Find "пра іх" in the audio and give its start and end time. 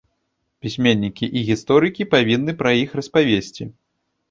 2.65-2.99